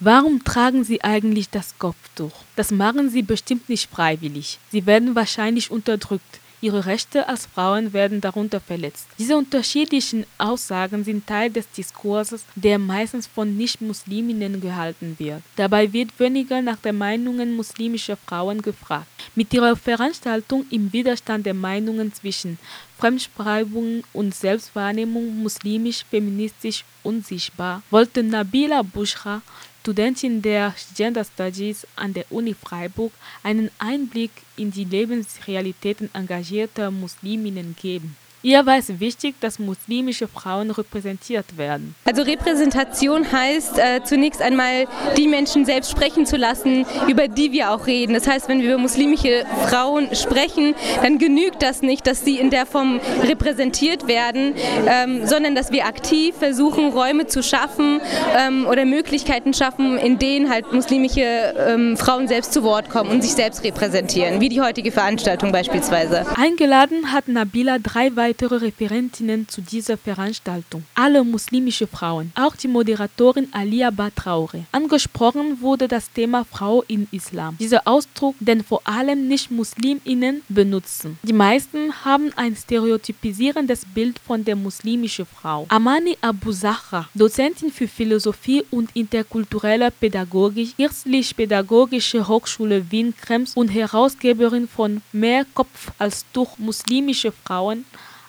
[0.00, 2.30] Warum tragen sie eigentlich das Kopftuch?
[2.54, 4.60] Das machen sie bestimmt nicht freiwillig.
[4.70, 6.38] Sie werden wahrscheinlich unterdrückt.
[6.60, 9.06] Ihre Rechte als Frauen werden darunter verletzt.
[9.18, 15.42] Diese unterschiedlichen Aussagen sind Teil des Diskurses, der meistens von Nicht-Musliminnen gehalten wird.
[15.56, 19.08] Dabei wird weniger nach den Meinungen muslimischer Frauen gefragt.
[19.34, 22.58] Mit ihrer Veranstaltung im Widerstand der Meinungen zwischen
[22.98, 29.42] Fremdschreibung und Selbstwahrnehmung muslimisch, feministisch unsichtbar wollte Nabila Bushra
[29.88, 33.10] Studentin der Gender Studies an der Uni Freiburg
[33.42, 38.14] einen Einblick in die Lebensrealitäten engagierter Musliminnen geben.
[38.42, 41.96] Ihr war es wichtig, dass muslimische Frauen repräsentiert werden.
[42.04, 47.72] Also Repräsentation heißt äh, zunächst einmal die Menschen selbst sprechen zu lassen, über die wir
[47.72, 48.14] auch reden.
[48.14, 52.50] Das heißt, wenn wir über muslimische Frauen sprechen, dann genügt das nicht, dass sie in
[52.50, 54.54] der Form repräsentiert werden,
[54.86, 58.00] ähm, sondern dass wir aktiv versuchen, Räume zu schaffen
[58.36, 63.22] ähm, oder Möglichkeiten schaffen, in denen halt muslimische ähm, Frauen selbst zu Wort kommen und
[63.22, 66.24] sich selbst repräsentieren, wie die heutige Veranstaltung beispielsweise.
[66.36, 70.84] Eingeladen hat Nabila drei weitere weitere Referentinnen zu dieser Veranstaltung.
[70.94, 74.66] Alle muslimische Frauen, auch die Moderatorin Alia Batraure.
[74.70, 77.56] Angesprochen wurde das Thema Frau im Islam.
[77.58, 81.18] Dieser Ausdruck, den vor allem Nicht-Musliminnen benutzen.
[81.22, 85.64] Die meisten haben ein stereotypisierendes Bild von der muslimischen Frau.
[85.70, 95.00] Amani Abu Zahra, Dozentin für Philosophie und interkulturelle Pädagogik, Kirchlich-Pädagogische Hochschule Wien-Krems und Herausgeberin von
[95.12, 97.86] Mehr Kopf als Tuch muslimische Frauen,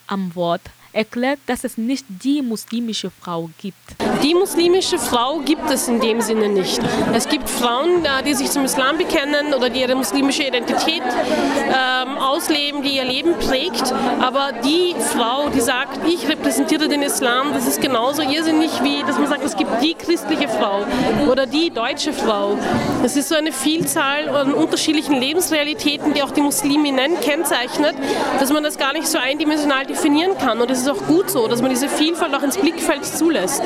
[0.09, 0.61] am Wort
[0.93, 3.77] erklärt, dass es nicht die muslimische Frau gibt.
[4.23, 6.79] Die muslimische Frau gibt es in dem Sinne nicht.
[7.13, 12.17] Es gibt Frauen, äh, die sich zum Islam bekennen oder die ihre muslimische Identität ähm,
[12.17, 13.93] ausleben, die ihr Leben prägt.
[14.19, 19.17] Aber die Frau, die sagt, ich repräsentiere den Islam, das ist genauso irrsinnig wie, dass
[19.17, 20.85] man sagt, es gibt die christliche Frau
[21.29, 22.57] oder die deutsche Frau.
[23.03, 27.95] Es ist so eine Vielzahl an unterschiedlichen Lebensrealitäten, die auch die Musliminnen kennzeichnet,
[28.39, 30.59] dass man das gar nicht so eindimensional definieren kann.
[30.59, 33.63] Und es ist auch gut so, dass man diese Vielfalt auch ins Blickfeld zulässt.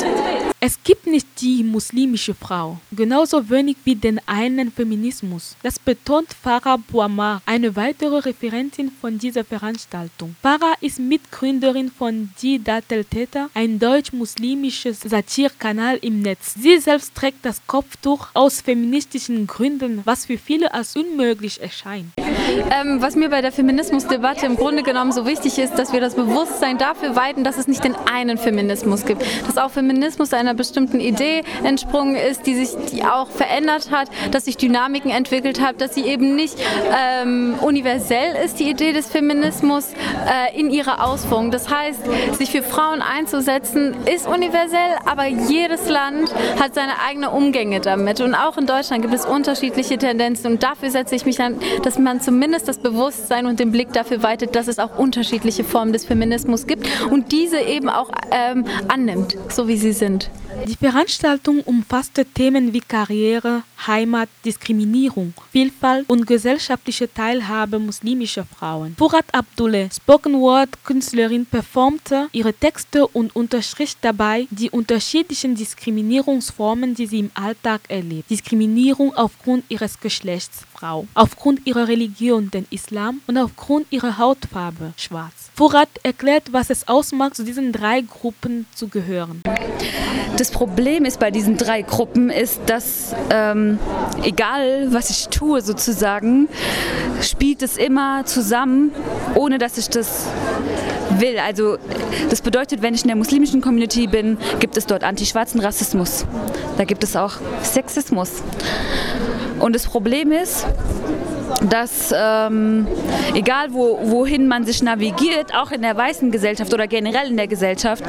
[0.60, 5.56] Es gibt nicht die muslimische Frau, genauso wenig wie den einen Feminismus.
[5.62, 10.36] Das betont Farah Bouamar, eine weitere Referentin von dieser Veranstaltung.
[10.42, 16.56] Farah ist Mitgründerin von Die Datel Theta, ein deutsch-muslimisches Satirkanal im Netz.
[16.58, 22.08] Sie selbst trägt das Kopftuch aus feministischen Gründen, was für viele als unmöglich erscheint.
[22.72, 26.16] Ähm, was mir bei der Feminismusdebatte im Grunde genommen so wichtig ist, dass wir das
[26.16, 31.00] Bewusstsein dafür weiten, dass es nicht den einen Feminismus gibt, dass auch Feminismus einer bestimmten
[31.00, 35.96] Idee entsprungen ist, die sich die auch verändert hat, dass sich Dynamiken entwickelt hat, dass
[35.96, 36.56] sie eben nicht
[36.92, 41.52] ähm, universell ist, die Idee des Feminismus äh, in ihrer Ausführung.
[41.52, 42.00] Das heißt,
[42.38, 48.22] sich für Frauen einzusetzen, ist universell, aber jedes Land hat seine eigenen Umgänge damit.
[48.22, 50.54] Und auch in Deutschland gibt es unterschiedliche Tendenzen.
[50.54, 54.24] Und dafür setze ich mich an, dass man zumindest das Bewusstsein und den Blick dafür
[54.24, 59.38] weitet, dass es auch unterschiedliche Formen des Feminismus gibt und diese eben auch ähm, annimmt,
[59.50, 60.30] so wie sie sind.
[60.68, 68.96] Die Veranstaltung umfasste Themen wie Karriere, Heimat, Diskriminierung, Vielfalt und gesellschaftliche Teilhabe muslimischer Frauen.
[68.98, 77.08] Furat Abdullah, Spoken Word Künstlerin, performte ihre Texte und unterstrich dabei die unterschiedlichen Diskriminierungsformen, die
[77.08, 78.30] sie im Alltag erlebt.
[78.30, 85.52] Diskriminierung aufgrund ihres Geschlechts, Frau, aufgrund ihrer Religion, den Islam und aufgrund ihrer Hautfarbe, schwarz.
[85.56, 89.42] Furat erklärt, was es ausmacht, zu diesen drei Gruppen zu gehören.
[90.38, 93.78] Das Problem ist bei diesen drei Gruppen ist, dass ähm,
[94.24, 96.48] egal was ich tue sozusagen,
[97.22, 98.92] spielt es immer zusammen,
[99.36, 100.28] ohne dass ich das
[101.20, 101.38] will.
[101.38, 101.78] Also
[102.30, 106.26] das bedeutet, wenn ich in der muslimischen Community bin, gibt es dort antischwarzen Rassismus.
[106.78, 108.42] Da gibt es auch Sexismus.
[109.60, 110.66] Und das Problem ist,
[111.70, 112.88] dass ähm,
[113.34, 117.48] egal wo, wohin man sich navigiert, auch in der weißen Gesellschaft oder generell in der
[117.48, 118.04] Gesellschaft,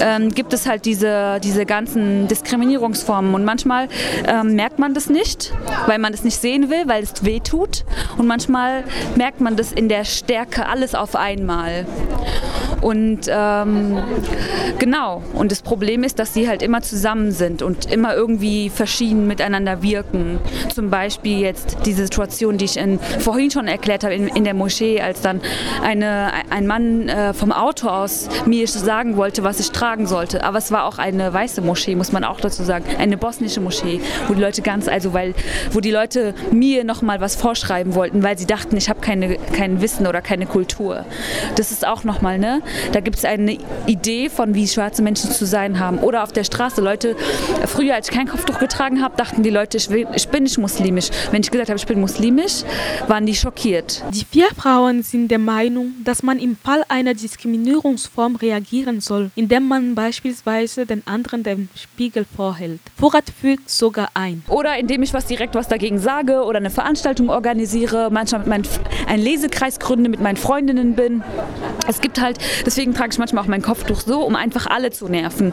[0.00, 3.34] ähm, gibt es halt diese, diese ganzen Diskriminierungsformen.
[3.34, 3.88] Und manchmal
[4.26, 5.52] ähm, merkt man das nicht,
[5.86, 7.84] weil man das nicht sehen will, weil es weh tut.
[8.18, 8.84] Und manchmal
[9.16, 11.86] merkt man das in der Stärke alles auf einmal.
[12.86, 13.98] Und ähm,
[14.78, 19.26] genau, und das Problem ist, dass sie halt immer zusammen sind und immer irgendwie verschieden
[19.26, 20.38] miteinander wirken.
[20.72, 24.54] Zum Beispiel jetzt die Situation, die ich in, vorhin schon erklärt habe in, in der
[24.54, 25.40] Moschee, als dann
[25.82, 30.44] eine, ein Mann äh, vom Auto aus mir sagen wollte, was ich tragen sollte.
[30.44, 34.00] Aber es war auch eine weiße Moschee, muss man auch dazu sagen, eine bosnische Moschee,
[34.28, 35.34] wo die Leute ganz, also weil,
[35.72, 39.80] wo die Leute mir nochmal was vorschreiben wollten, weil sie dachten, ich habe keine, kein
[39.80, 41.04] Wissen oder keine Kultur.
[41.56, 42.62] Das ist auch nochmal, ne?
[42.92, 45.98] Da gibt es eine Idee von, wie schwarze Menschen zu sein haben.
[45.98, 46.80] Oder auf der Straße.
[46.80, 47.16] Leute,
[47.66, 50.58] früher, als ich kein Kopftuch getragen habe, dachten die Leute, ich, will, ich bin nicht
[50.58, 51.10] muslimisch.
[51.30, 52.62] Wenn ich gesagt habe, ich bin muslimisch,
[53.08, 54.02] waren die schockiert.
[54.12, 59.68] Die vier Frauen sind der Meinung, dass man im Fall einer Diskriminierungsform reagieren soll, indem
[59.68, 62.80] man beispielsweise den anderen den Spiegel vorhält.
[62.98, 64.42] Vorrat fügt sogar ein.
[64.48, 68.68] Oder indem ich was direkt was dagegen sage oder eine Veranstaltung organisiere, manchmal mit meinen,
[69.06, 71.22] einen Lesekreis gründe, mit meinen Freundinnen bin.
[71.88, 75.08] Es gibt halt, deswegen trage ich manchmal auch mein Kopftuch so, um einfach alle zu
[75.08, 75.52] nerven.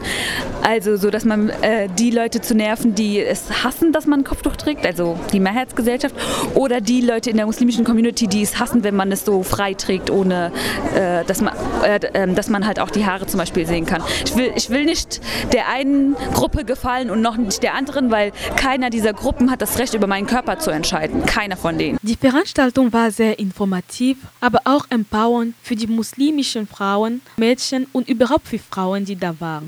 [0.62, 4.24] Also so, dass man äh, die Leute zu nerven, die es hassen, dass man ein
[4.24, 6.14] Kopftuch trägt, also die Mehrheitsgesellschaft,
[6.54, 9.74] oder die Leute in der muslimischen Community, die es hassen, wenn man es so frei
[9.74, 10.52] trägt, ohne
[10.94, 14.02] äh, dass, man, äh, ähm, dass man halt auch die Haare zum Beispiel sehen kann.
[14.24, 15.20] Ich will, ich will nicht
[15.52, 19.78] der einen Gruppe gefallen und noch nicht der anderen, weil keiner dieser Gruppen hat das
[19.78, 21.24] Recht, über meinen Körper zu entscheiden.
[21.26, 21.98] Keiner von denen.
[22.02, 28.46] Die Veranstaltung war sehr informativ, aber auch empowernd für die muslimischen Frauen, Mädchen und überhaupt
[28.46, 29.62] für Frauen, die da waren.